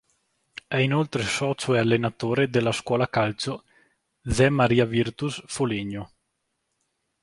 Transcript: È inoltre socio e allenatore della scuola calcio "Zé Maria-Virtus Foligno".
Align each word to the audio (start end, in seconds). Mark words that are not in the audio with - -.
È 0.67 0.77
inoltre 0.77 1.21
socio 1.21 1.75
e 1.75 1.77
allenatore 1.77 2.49
della 2.49 2.71
scuola 2.71 3.07
calcio 3.07 3.65
"Zé 4.23 4.49
Maria-Virtus 4.49 5.43
Foligno". 5.45 6.13